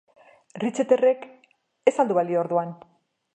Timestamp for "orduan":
2.45-2.75